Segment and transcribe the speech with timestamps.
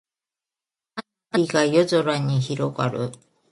[1.29, 3.11] 花火が夜空に広がる。